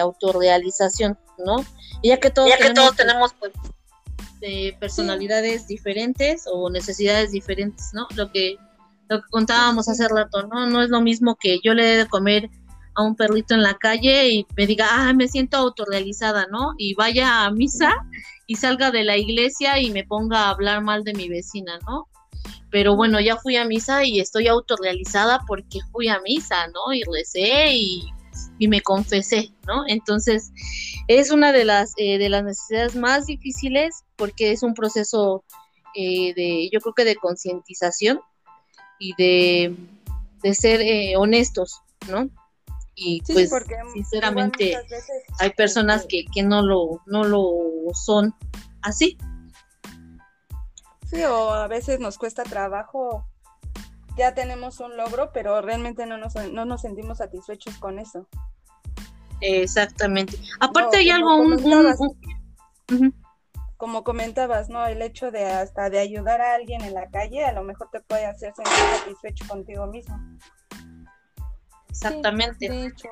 autorrealización, 0.00 1.18
¿no? 1.38 1.56
Y 2.00 2.08
ya 2.08 2.18
que 2.18 2.30
todos 2.30 2.48
ya 2.48 2.56
tenemos, 2.56 2.74
que 2.74 2.80
todos 2.80 2.96
tenemos 2.96 3.34
pues, 3.38 3.52
personalidades 4.78 5.66
diferentes 5.66 6.44
o 6.50 6.70
necesidades 6.70 7.32
diferentes, 7.32 7.90
¿no? 7.92 8.06
Lo 8.16 8.30
que 8.32 8.56
lo 9.08 9.20
que 9.20 9.28
contábamos 9.30 9.88
hace 9.88 10.08
rato, 10.08 10.46
¿no? 10.46 10.66
No 10.66 10.82
es 10.82 10.88
lo 10.88 11.00
mismo 11.00 11.36
que 11.36 11.60
yo 11.62 11.74
le 11.74 11.84
dé 11.84 11.96
de 11.98 12.06
comer 12.06 12.50
a 12.94 13.02
un 13.02 13.16
perrito 13.16 13.54
en 13.54 13.62
la 13.62 13.74
calle 13.74 14.28
y 14.28 14.46
me 14.56 14.66
diga, 14.66 14.86
ah, 14.90 15.12
me 15.12 15.28
siento 15.28 15.56
autorrealizada, 15.56 16.46
¿no? 16.50 16.72
Y 16.78 16.94
vaya 16.94 17.44
a 17.44 17.50
misa 17.50 17.92
y 18.46 18.56
salga 18.56 18.90
de 18.90 19.04
la 19.04 19.16
iglesia 19.16 19.78
y 19.78 19.90
me 19.90 20.04
ponga 20.04 20.44
a 20.44 20.50
hablar 20.50 20.82
mal 20.82 21.04
de 21.04 21.14
mi 21.14 21.28
vecina, 21.28 21.78
¿no? 21.86 22.08
Pero 22.70 22.96
bueno, 22.96 23.20
ya 23.20 23.36
fui 23.36 23.56
a 23.56 23.64
misa 23.64 24.04
y 24.04 24.20
estoy 24.20 24.48
autorrealizada 24.48 25.40
porque 25.46 25.80
fui 25.90 26.08
a 26.08 26.20
misa, 26.20 26.66
¿no? 26.68 26.92
Y 26.92 27.02
recé 27.02 27.74
y, 27.74 28.02
y 28.62 28.68
me 28.68 28.80
confesé, 28.80 29.50
¿no? 29.66 29.82
Entonces, 29.88 30.52
es 31.08 31.32
una 31.32 31.50
de 31.50 31.64
las, 31.64 31.94
eh, 31.96 32.16
de 32.16 32.28
las 32.28 32.44
necesidades 32.44 32.94
más 32.94 33.26
difíciles 33.26 34.04
porque 34.14 34.52
es 34.52 34.62
un 34.62 34.72
proceso 34.72 35.42
eh, 35.96 36.32
de, 36.34 36.70
yo 36.72 36.78
creo 36.80 36.94
que 36.94 37.04
de 37.04 37.16
concientización 37.16 38.20
y 39.00 39.16
de, 39.16 39.74
de 40.44 40.54
ser 40.54 40.80
eh, 40.80 41.16
honestos, 41.16 41.80
¿no? 42.08 42.30
y 42.94 43.20
pues 43.22 43.50
sinceramente 43.94 44.76
hay 45.40 45.50
personas 45.54 46.04
que, 46.06 46.26
que 46.32 46.42
no 46.42 46.60
lo 46.60 47.00
no 47.06 47.24
lo 47.24 47.54
son 47.94 48.34
así 48.82 49.16
sí 51.10 51.24
o 51.24 51.54
a 51.54 51.66
veces 51.68 52.00
nos 52.00 52.18
cuesta 52.18 52.42
trabajo 52.42 53.26
ya 54.18 54.34
tenemos 54.34 54.78
un 54.80 54.98
logro 54.98 55.30
pero 55.32 55.62
realmente 55.62 56.04
no 56.04 56.18
nos, 56.18 56.34
no 56.34 56.66
nos 56.66 56.82
sentimos 56.82 57.16
satisfechos 57.16 57.78
con 57.78 57.98
eso 57.98 58.28
exactamente. 59.42 60.38
Aparte 60.60 60.98
hay 60.98 61.10
algo 61.10 61.36
un, 61.36 61.56
como 63.76 64.04
comentabas 64.04 64.68
no 64.68 64.86
el 64.86 65.02
hecho 65.02 65.32
de 65.32 65.44
hasta 65.44 65.90
de 65.90 65.98
ayudar 65.98 66.40
a 66.40 66.54
alguien 66.54 66.82
en 66.82 66.94
la 66.94 67.10
calle 67.10 67.44
a 67.44 67.52
lo 67.52 67.64
mejor 67.64 67.88
te 67.90 68.00
puede 68.00 68.26
hacer 68.26 68.54
sentir 68.54 68.72
satisfecho 68.98 69.44
contigo 69.48 69.88
mismo. 69.88 70.16
Exactamente. 71.88 72.58
Sí, 72.60 72.68
de 72.68 72.86
hecho, 72.86 73.08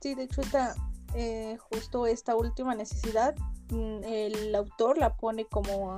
sí, 0.00 0.14
de 0.14 0.22
hecho 0.24 0.40
esta, 0.40 0.74
eh, 1.14 1.56
justo 1.70 2.06
esta 2.06 2.34
última 2.34 2.74
necesidad, 2.74 3.36
mm, 3.70 4.02
el 4.04 4.54
autor 4.54 4.98
la 4.98 5.16
pone 5.16 5.44
como 5.44 5.96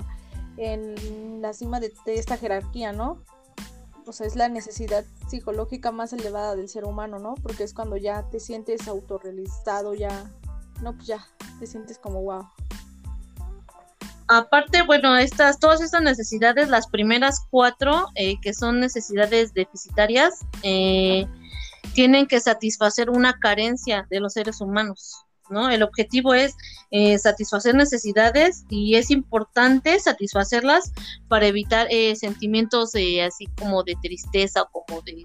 en 0.57 1.41
la 1.41 1.53
cima 1.53 1.81
de, 1.81 1.93
esta 2.07 2.37
jerarquía, 2.37 2.93
¿no? 2.93 3.25
O 4.07 4.13
sea, 4.13 4.27
es 4.27 4.37
la 4.37 4.49
necesidad 4.49 5.05
psicológica 5.29 5.91
más 5.91 6.13
elevada 6.13 6.57
del 6.57 6.69
ser 6.69 6.85
humano, 6.85 7.19
¿no? 7.19 7.35
Porque 7.43 7.65
es 7.65 7.73
cuando 7.73 7.97
ya 7.97 8.29
te 8.31 8.41
sientes 8.41 8.87
autorrealizado, 8.87 9.95
ya, 9.95 10.31
no, 10.83 10.95
pues 10.95 11.07
ya, 11.07 11.27
te 11.59 11.67
sientes 11.67 11.99
como 11.99 12.23
wow. 12.23 12.47
Aparte, 14.29 14.83
bueno, 14.83 15.17
estas, 15.17 15.59
todas 15.59 15.81
estas 15.81 16.03
necesidades, 16.03 16.69
las 16.69 16.89
primeras 16.89 17.47
cuatro, 17.51 18.09
eh, 18.15 18.41
que 18.41 18.55
son 18.55 18.81
necesidades 18.81 19.53
deficitarias, 19.53 20.41
eh, 20.63 21.27
tienen 21.93 22.27
que 22.27 22.41
satisfacer 22.41 23.11
una 23.11 23.39
carencia 23.39 24.07
de 24.11 24.21
los 24.21 24.33
seres 24.33 24.61
humanos. 24.61 25.25
¿No? 25.51 25.71
El 25.71 25.83
objetivo 25.83 26.35
es 26.35 26.55
eh, 26.91 27.19
satisfacer 27.19 27.75
necesidades 27.75 28.65
y 28.69 28.97
es 28.97 29.11
importante 29.11 29.99
satisfacerlas 30.01 30.93
para 31.29 31.47
evitar 31.47 31.87
eh, 31.91 32.17
sentimientos 32.17 32.93
así 33.25 33.47
como 33.59 33.83
de 33.83 33.97
tristeza 34.03 34.63
o 34.63 34.85
como 34.85 35.03
de, 35.03 35.25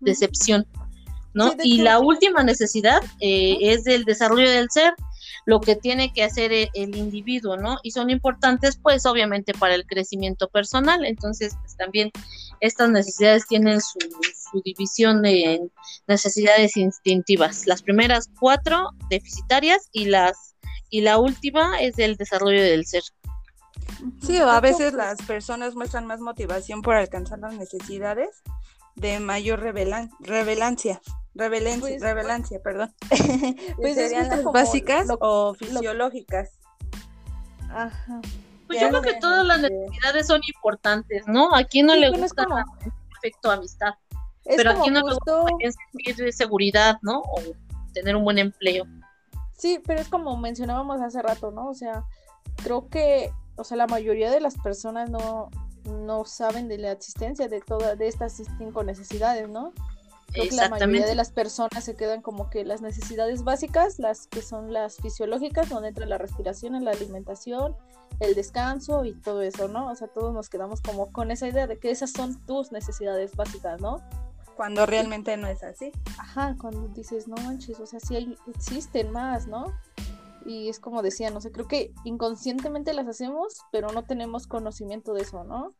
decepción. 0.00 0.66
¿no? 1.36 1.52
y 1.62 1.82
la 1.82 1.98
última 1.98 2.42
necesidad 2.42 3.02
eh, 3.20 3.58
es 3.60 3.84
del 3.84 4.04
desarrollo 4.04 4.48
del 4.48 4.70
ser, 4.70 4.94
lo 5.44 5.60
que 5.60 5.76
tiene 5.76 6.10
que 6.12 6.24
hacer 6.24 6.50
el, 6.50 6.70
el, 6.72 6.96
individuo, 6.96 7.58
¿no? 7.58 7.76
Y 7.82 7.90
son 7.90 8.08
importantes, 8.08 8.78
pues, 8.82 9.04
obviamente, 9.04 9.52
para 9.52 9.74
el 9.74 9.86
crecimiento 9.86 10.48
personal. 10.48 11.04
Entonces, 11.04 11.54
pues, 11.60 11.76
también 11.76 12.10
estas 12.60 12.90
necesidades 12.90 13.46
tienen 13.46 13.80
su, 13.80 13.98
división 14.64 15.22
de 15.22 15.68
necesidades 16.06 16.76
instintivas. 16.76 17.66
Las 17.66 17.82
primeras 17.82 18.30
cuatro 18.40 18.90
deficitarias 19.10 19.88
y 19.92 20.06
las 20.06 20.54
y 20.88 21.02
la 21.02 21.18
última 21.18 21.78
es 21.80 21.98
el 21.98 22.16
desarrollo 22.16 22.62
del 22.62 22.86
ser. 22.86 23.02
Sí, 24.22 24.38
a 24.38 24.60
veces 24.60 24.94
las 24.94 25.20
personas 25.22 25.74
muestran 25.74 26.06
más 26.06 26.20
motivación 26.20 26.80
por 26.80 26.94
alcanzar 26.94 27.38
las 27.40 27.54
necesidades 27.54 28.42
de 28.94 29.20
mayor 29.20 29.60
revelancia, 29.60 30.10
revelancia, 30.20 31.00
pues, 31.80 32.00
revelancia, 32.00 32.60
perdón. 32.62 32.94
pues 33.76 33.94
serían 33.94 34.28
las 34.28 34.44
básicas 34.44 35.08
o 35.20 35.54
fisiológicas. 35.54 36.58
Ajá. 37.68 38.20
Pues 38.66 38.80
yo 38.80 38.88
creo 38.88 39.02
que 39.02 39.14
todas 39.20 39.46
las 39.46 39.60
necesidades 39.60 40.26
son 40.26 40.40
importantes, 40.54 41.26
¿no? 41.26 41.54
A 41.54 41.64
quién 41.64 41.86
no 41.86 41.94
le 41.94 42.10
gusta 42.10 42.44
como... 42.44 42.62
perfecto 43.10 43.50
amistad, 43.50 43.94
pero 44.44 44.70
a 44.70 44.80
quién 44.80 44.94
no 44.94 45.00
le 45.00 45.14
gusta 45.14 45.44
sentir 45.92 46.32
seguridad, 46.32 46.98
¿no? 47.02 47.20
O 47.20 47.40
tener 47.92 48.16
un 48.16 48.24
buen 48.24 48.38
empleo. 48.38 48.84
Sí, 49.56 49.80
pero 49.86 50.00
es 50.00 50.08
como 50.08 50.36
mencionábamos 50.36 51.00
hace 51.00 51.22
rato, 51.22 51.50
¿no? 51.50 51.68
O 51.68 51.74
sea, 51.74 52.04
creo 52.62 52.88
que, 52.88 53.32
o 53.56 53.64
sea, 53.64 53.76
la 53.76 53.86
mayoría 53.86 54.30
de 54.30 54.40
las 54.40 54.56
personas 54.58 55.08
no, 55.08 55.50
no 55.84 56.24
saben 56.24 56.68
de 56.68 56.78
la 56.78 56.92
existencia 56.92 57.48
de 57.48 57.60
todas 57.60 57.96
de 57.96 58.08
estas 58.08 58.42
cinco 58.58 58.82
necesidades, 58.84 59.48
¿no? 59.48 59.72
Creo 60.36 60.50
que 60.50 60.56
la 60.56 60.68
mayoría 60.68 61.06
de 61.06 61.14
las 61.14 61.30
personas 61.30 61.82
se 61.82 61.96
quedan 61.96 62.22
como 62.22 62.50
que 62.50 62.64
las 62.64 62.82
necesidades 62.82 63.42
básicas, 63.42 63.98
las 63.98 64.26
que 64.26 64.42
son 64.42 64.72
las 64.72 64.96
fisiológicas, 64.96 65.68
donde 65.68 65.88
entra 65.88 66.06
la 66.06 66.18
respiración, 66.18 66.84
la 66.84 66.90
alimentación, 66.90 67.74
el 68.20 68.34
descanso 68.34 69.04
y 69.04 69.14
todo 69.14 69.42
eso, 69.42 69.68
¿no? 69.68 69.90
O 69.90 69.94
sea, 69.94 70.08
todos 70.08 70.34
nos 70.34 70.48
quedamos 70.48 70.80
como 70.80 71.10
con 71.12 71.30
esa 71.30 71.48
idea 71.48 71.66
de 71.66 71.78
que 71.78 71.90
esas 71.90 72.12
son 72.12 72.38
tus 72.46 72.72
necesidades 72.72 73.34
básicas, 73.34 73.80
¿no? 73.80 74.02
Cuando 74.56 74.86
realmente 74.86 75.36
no 75.36 75.46
es 75.46 75.62
así. 75.62 75.92
Ajá, 76.18 76.56
cuando 76.58 76.88
dices, 76.88 77.28
no 77.28 77.36
manches, 77.36 77.78
o 77.80 77.86
sea, 77.86 78.00
sí 78.00 78.16
hay, 78.16 78.36
existen 78.46 79.10
más, 79.10 79.46
¿no? 79.46 79.72
Y 80.46 80.68
es 80.68 80.78
como 80.78 81.02
decía, 81.02 81.30
no 81.30 81.40
sé, 81.40 81.50
creo 81.50 81.66
que 81.66 81.92
inconscientemente 82.04 82.94
las 82.94 83.08
hacemos, 83.08 83.62
pero 83.72 83.88
no 83.92 84.04
tenemos 84.04 84.46
conocimiento 84.46 85.12
de 85.12 85.22
eso, 85.22 85.44
¿no? 85.44 85.74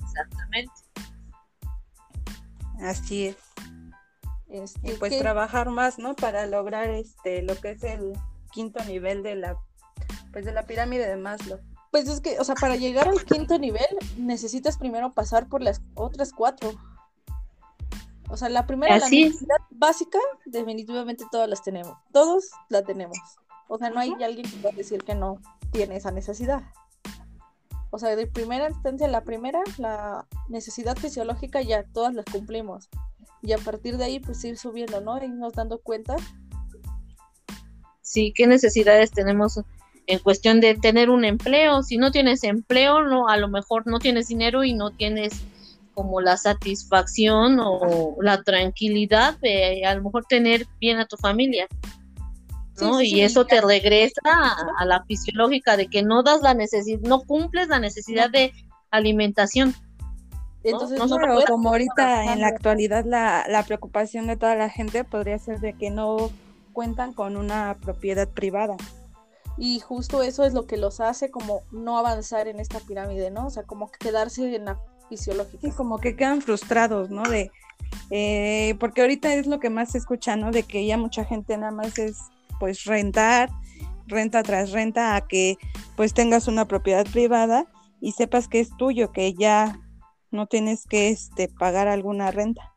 Exactamente. 0.00 0.72
Así 2.82 3.28
es. 3.28 3.36
Este, 4.48 4.92
y 4.92 4.96
pues 4.96 5.18
trabajar 5.18 5.70
más, 5.70 5.98
¿no? 5.98 6.14
Para 6.14 6.46
lograr 6.46 6.90
este 6.90 7.42
lo 7.42 7.56
que 7.56 7.70
es 7.70 7.82
el 7.84 8.12
quinto 8.52 8.84
nivel 8.84 9.22
de 9.22 9.34
la 9.34 9.56
pues 10.32 10.44
de 10.44 10.52
la 10.52 10.66
pirámide 10.66 11.08
de 11.08 11.16
Maslow. 11.16 11.58
Pues 11.90 12.08
es 12.08 12.20
que, 12.20 12.38
o 12.38 12.44
sea, 12.44 12.54
para 12.54 12.76
llegar 12.76 13.08
al 13.08 13.22
quinto 13.24 13.58
nivel 13.58 13.86
necesitas 14.16 14.78
primero 14.78 15.12
pasar 15.12 15.48
por 15.48 15.62
las 15.62 15.82
otras 15.94 16.32
cuatro. 16.32 16.72
O 18.30 18.36
sea, 18.36 18.48
la 18.48 18.66
primera, 18.66 18.98
la 18.98 19.08
necesidad 19.10 19.58
básica, 19.70 20.18
definitivamente 20.46 21.24
todas 21.30 21.48
las 21.48 21.62
tenemos. 21.62 21.96
Todos 22.12 22.50
la 22.70 22.82
tenemos. 22.82 23.18
O 23.68 23.78
sea, 23.78 23.90
no 23.90 24.00
hay 24.00 24.12
alguien 24.22 24.50
que 24.50 24.56
pueda 24.56 24.74
decir 24.74 25.04
que 25.04 25.14
no 25.14 25.38
tiene 25.70 25.96
esa 25.96 26.10
necesidad. 26.10 26.62
O 27.94 27.98
sea, 27.98 28.16
de 28.16 28.26
primera 28.26 28.70
instancia, 28.70 29.06
la 29.06 29.22
primera, 29.22 29.60
la 29.76 30.26
necesidad 30.48 30.96
fisiológica, 30.96 31.60
ya 31.60 31.84
todas 31.84 32.14
las 32.14 32.24
cumplimos. 32.24 32.88
Y 33.42 33.52
a 33.52 33.58
partir 33.58 33.98
de 33.98 34.04
ahí, 34.04 34.18
pues 34.18 34.42
ir 34.44 34.56
subiendo, 34.56 35.02
¿no? 35.02 35.22
Irnos 35.22 35.52
dando 35.52 35.78
cuenta. 35.78 36.16
Sí, 38.00 38.32
qué 38.34 38.46
necesidades 38.46 39.10
tenemos 39.10 39.60
en 40.06 40.18
cuestión 40.20 40.60
de 40.60 40.74
tener 40.74 41.10
un 41.10 41.26
empleo. 41.26 41.82
Si 41.82 41.98
no 41.98 42.10
tienes 42.10 42.44
empleo, 42.44 43.02
no, 43.02 43.28
a 43.28 43.36
lo 43.36 43.48
mejor 43.48 43.86
no 43.86 43.98
tienes 43.98 44.28
dinero 44.28 44.64
y 44.64 44.72
no 44.72 44.90
tienes 44.90 45.42
como 45.92 46.22
la 46.22 46.38
satisfacción 46.38 47.58
o 47.60 48.16
la 48.22 48.42
tranquilidad 48.42 49.38
de 49.40 49.84
a 49.84 49.94
lo 49.94 50.04
mejor 50.04 50.24
tener 50.24 50.66
bien 50.80 50.98
a 50.98 51.06
tu 51.06 51.18
familia. 51.18 51.68
¿No? 52.80 53.00
y 53.00 53.20
eso 53.20 53.44
te 53.44 53.60
regresa 53.60 54.20
a, 54.78 54.84
la 54.84 55.04
fisiológica 55.04 55.76
de 55.76 55.88
que 55.88 56.02
no 56.02 56.22
das 56.22 56.42
la 56.42 56.54
necesidad, 56.54 57.00
no 57.00 57.20
cumples 57.20 57.68
la 57.68 57.78
necesidad 57.78 58.30
de 58.30 58.52
alimentación. 58.90 59.74
Entonces, 60.64 60.98
como 61.48 61.70
ahorita 61.70 62.32
en 62.32 62.40
la 62.40 62.48
actualidad 62.48 63.04
la, 63.04 63.44
la 63.48 63.64
preocupación 63.64 64.28
de 64.28 64.36
toda 64.36 64.54
la 64.54 64.68
gente 64.68 65.02
podría 65.02 65.38
ser 65.38 65.58
de 65.58 65.72
que 65.72 65.90
no 65.90 66.30
cuentan 66.72 67.12
con 67.12 67.36
una 67.36 67.76
propiedad 67.82 68.28
privada. 68.28 68.76
Y 69.58 69.80
justo 69.80 70.22
eso 70.22 70.44
es 70.44 70.54
lo 70.54 70.66
que 70.66 70.76
los 70.76 71.00
hace 71.00 71.30
como 71.30 71.62
no 71.70 71.98
avanzar 71.98 72.48
en 72.48 72.58
esta 72.58 72.80
pirámide, 72.80 73.30
¿no? 73.30 73.46
O 73.46 73.50
sea, 73.50 73.64
como 73.64 73.90
quedarse 73.90 74.54
en 74.54 74.64
la 74.64 74.78
fisiológicas. 75.08 75.64
Y 75.64 75.70
como 75.72 75.98
que 75.98 76.16
quedan 76.16 76.40
frustrados, 76.40 77.10
¿no? 77.10 77.22
De, 77.24 77.50
eh, 78.10 78.74
porque 78.80 79.02
ahorita 79.02 79.34
es 79.34 79.46
lo 79.46 79.60
que 79.60 79.68
más 79.68 79.92
se 79.92 79.98
escucha, 79.98 80.36
¿no? 80.36 80.50
De 80.50 80.62
que 80.62 80.86
ya 80.86 80.96
mucha 80.96 81.24
gente 81.24 81.56
nada 81.56 81.72
más 81.72 81.98
es 81.98 82.18
pues 82.62 82.84
rentar, 82.84 83.50
renta 84.06 84.44
tras 84.44 84.70
renta, 84.70 85.16
a 85.16 85.26
que 85.26 85.58
pues 85.96 86.14
tengas 86.14 86.46
una 86.46 86.68
propiedad 86.68 87.04
privada 87.10 87.66
y 88.00 88.12
sepas 88.12 88.46
que 88.46 88.60
es 88.60 88.70
tuyo, 88.76 89.10
que 89.10 89.34
ya 89.34 89.80
no 90.30 90.46
tienes 90.46 90.86
que 90.86 91.08
este, 91.08 91.48
pagar 91.48 91.88
alguna 91.88 92.30
renta. 92.30 92.72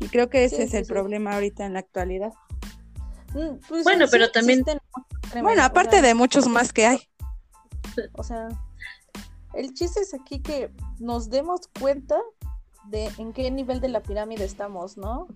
Y 0.00 0.08
creo 0.08 0.28
que 0.28 0.44
ese 0.44 0.64
es 0.64 0.74
el 0.74 0.86
problema 0.86 1.34
ahorita 1.34 1.64
en 1.64 1.74
la 1.74 1.78
actualidad. 1.78 2.32
Mm, 3.32 3.60
pues 3.68 3.84
bueno, 3.84 4.06
pero 4.10 4.28
también... 4.32 4.64
Bueno, 5.40 5.62
aparte 5.62 6.02
de 6.02 6.14
muchos 6.14 6.48
más 6.48 6.72
que 6.72 6.88
hay. 6.88 6.98
O 8.14 8.24
sea, 8.24 8.48
el 9.54 9.72
chiste 9.72 10.00
es 10.00 10.14
aquí 10.14 10.40
que 10.40 10.72
nos 10.98 11.30
demos 11.30 11.60
cuenta 11.78 12.16
de 12.86 13.08
en 13.18 13.32
qué 13.32 13.52
nivel 13.52 13.80
de 13.80 13.88
la 13.88 14.02
pirámide 14.02 14.44
estamos, 14.44 14.96
¿no? 14.96 15.28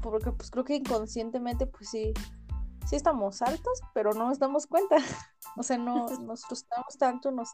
Porque 0.00 0.30
pues 0.30 0.52
creo 0.52 0.62
que 0.62 0.76
inconscientemente 0.76 1.66
pues 1.66 1.90
sí, 1.90 2.14
sí 2.86 2.96
estamos 2.96 3.42
altos, 3.42 3.80
pero 3.92 4.12
no 4.12 4.28
nos 4.28 4.38
damos 4.38 4.66
cuenta. 4.66 4.96
O 5.56 5.62
sea, 5.62 5.78
no 5.78 6.08
nos 6.26 6.44
frustramos 6.46 6.98
tanto, 6.98 7.30
nos 7.30 7.50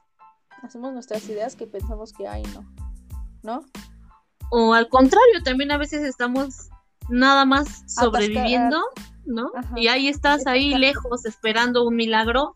hacemos 0.63 0.95
nuestras 0.95 1.29
ideas 1.29 1.55
que 1.55 1.67
pensamos 1.67 2.15
que 2.15 2.27
hay, 2.27 2.43
¿no? 2.45 2.65
¿No? 3.43 3.65
O 4.51 4.73
al 4.73 4.89
contrario, 4.89 5.43
también 5.45 5.71
a 5.71 5.77
veces 5.77 6.03
estamos 6.03 6.71
nada 7.11 7.45
más 7.45 7.83
sobreviviendo, 7.87 8.79
¿no? 9.27 9.53
Y 9.77 9.89
ahí 9.89 10.09
estás 10.09 10.47
ahí 10.47 10.75
lejos 10.77 11.27
esperando 11.27 11.87
un 11.87 11.95
milagro 11.95 12.55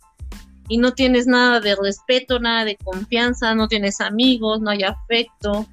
y 0.68 0.78
no 0.78 0.94
tienes 0.94 1.26
nada 1.26 1.60
de 1.60 1.76
respeto, 1.76 2.40
nada 2.40 2.64
de 2.64 2.76
confianza, 2.76 3.54
no 3.54 3.68
tienes 3.68 4.00
amigos, 4.00 4.62
no 4.62 4.70
hay 4.70 4.82
afecto. 4.82 5.66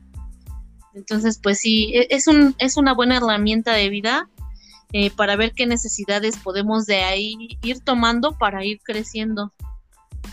Entonces, 0.94 1.40
pues 1.42 1.60
sí, 1.60 1.94
e, 1.96 2.08
es, 2.10 2.28
un, 2.28 2.56
es 2.60 2.76
una 2.76 2.94
buena 2.94 3.18
herramienta 3.18 3.72
de 3.72 3.90
vida 3.90 4.30
eh, 4.94 5.12
para 5.12 5.36
ver 5.36 5.54
qué 5.54 5.66
necesidades 5.66 6.38
podemos 6.38 6.86
de 6.86 7.04
ahí 7.04 7.58
ir 7.62 7.84
tomando 7.84 8.38
para 8.38 8.66
ir 8.66 8.80
creciendo. 8.84 9.54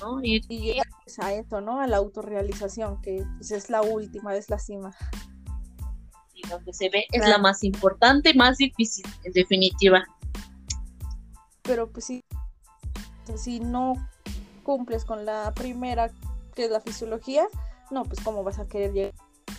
¿no? 0.00 0.22
Y 0.22 0.40
llegar 0.40 0.86
pues, 1.04 1.18
a 1.18 1.32
eso, 1.32 1.60
¿no? 1.60 1.80
A 1.80 1.86
la 1.86 1.96
autorrealización, 1.96 3.00
que 3.02 3.24
pues, 3.36 3.50
es 3.50 3.70
la 3.70 3.82
última, 3.82 4.36
es 4.36 4.50
la 4.50 4.58
cima. 4.58 4.94
Y 6.34 6.46
lo 6.48 6.60
que 6.60 6.72
se 6.72 6.88
ve 6.88 7.04
es 7.10 7.26
la 7.26 7.38
más 7.38 7.64
importante 7.64 8.34
más 8.34 8.58
difícil, 8.58 9.04
en 9.24 9.32
definitiva. 9.32 10.04
Pero 11.62 11.90
pues 11.90 12.04
sí, 12.04 12.24
si 13.36 13.60
no 13.60 13.94
cumples 14.62 15.04
con 15.04 15.26
la 15.26 15.52
primera, 15.54 16.10
que 16.54 16.64
es 16.66 16.70
la 16.70 16.80
fisiología, 16.80 17.46
no, 17.90 18.04
pues 18.04 18.20
cómo 18.20 18.44
vas 18.44 18.58
a 18.58 18.66
querer 18.66 18.92
llegar. 18.92 19.14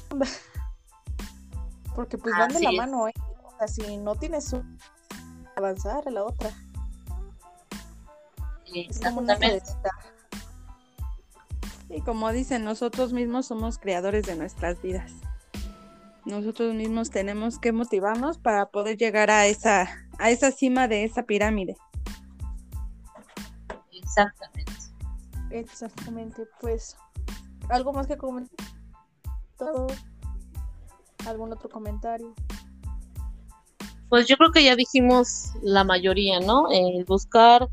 Porque 1.95 2.17
pues 2.17 2.33
van 2.37 2.53
de 2.53 2.61
la 2.61 2.71
mano, 2.71 3.07
¿eh? 3.09 3.13
Sea, 3.59 3.67
si 3.67 3.97
no 3.97 4.15
tienes 4.15 4.53
un 4.53 4.79
avanzar 5.55 6.07
a 6.07 6.11
la 6.11 6.23
otra. 6.23 6.49
Es 8.73 8.99
como 8.99 9.19
una 9.19 9.37
Y 11.89 12.01
como 12.01 12.31
dicen, 12.31 12.63
nosotros 12.63 13.11
mismos 13.11 13.47
somos 13.47 13.77
creadores 13.77 14.25
de 14.25 14.35
nuestras 14.35 14.81
vidas. 14.81 15.11
Nosotros 16.25 16.73
mismos 16.73 17.09
tenemos 17.09 17.59
que 17.59 17.71
motivarnos 17.71 18.37
para 18.37 18.67
poder 18.67 18.97
llegar 18.97 19.29
a 19.31 19.47
esa, 19.47 19.89
a 20.19 20.29
esa 20.29 20.51
cima 20.51 20.87
de 20.87 21.03
esa 21.03 21.23
pirámide. 21.23 21.75
Exactamente. 23.91 24.71
Exactamente, 25.51 26.47
pues, 26.61 26.95
¿algo 27.69 27.91
más 27.91 28.07
que 28.07 28.17
comentar? 28.17 28.67
¿Algún 31.25 31.51
otro 31.51 31.69
comentario? 31.69 32.33
Pues 34.10 34.28
yo 34.28 34.38
creo 34.38 34.52
que 34.52 34.63
ya 34.63 34.76
dijimos 34.76 35.52
la 35.62 35.84
mayoría, 35.84 36.39
¿no? 36.39 36.72
El 36.72 37.06
buscar 37.06 37.69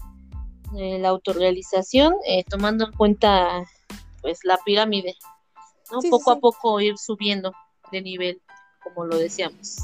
eh, 0.77 0.99
la 0.99 1.09
autorrealización, 1.09 2.15
eh, 2.27 2.45
tomando 2.45 2.87
en 2.87 2.93
cuenta 2.93 3.65
pues 4.21 4.41
la 4.45 4.59
pirámide, 4.65 5.17
¿no? 5.91 6.01
poco 6.11 6.33
a 6.33 6.39
poco 6.39 6.81
ir 6.81 6.99
subiendo 6.99 7.53
de 7.93 8.03
nivel, 8.03 8.43
como 8.83 9.07
lo 9.07 9.17
decíamos. 9.17 9.79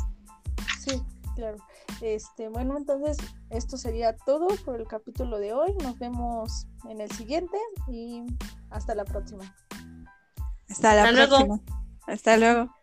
Sí, 0.81 1.01
claro. 1.37 1.59
Este, 2.01 2.49
bueno, 2.49 2.77
entonces 2.77 3.17
esto 3.51 3.77
sería 3.77 4.17
todo 4.17 4.49
por 4.65 4.81
el 4.81 4.89
capítulo 4.89 5.39
de 5.39 5.53
hoy. 5.53 5.73
Nos 5.83 5.99
vemos 5.99 6.67
en 6.89 7.01
el 7.01 7.11
siguiente 7.13 7.57
y 7.89 8.25
hasta 8.71 8.95
la 8.95 9.05
próxima. 9.05 9.55
Hasta 10.69 10.95
la 10.97 11.27
próxima. 11.27 11.61
Hasta 12.07 12.37
luego. 12.37 12.75